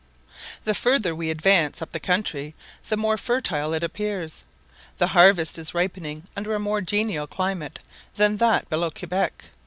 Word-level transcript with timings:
The 0.63 0.73
further 0.73 1.13
we 1.13 1.29
advance 1.29 1.79
up 1.79 1.91
the 1.91 1.99
country 1.99 2.55
the 2.89 2.97
more 2.97 3.17
fertile 3.17 3.71
it 3.75 3.83
appears. 3.83 4.43
The 4.97 5.09
harvest 5.13 5.59
is 5.59 5.75
ripening 5.75 6.23
under 6.35 6.55
a 6.55 6.59
more 6.59 6.81
genial 6.81 7.27
climate 7.27 7.77
than 8.15 8.37
that 8.37 8.67
below 8.67 8.89
Quebec. 8.89 9.51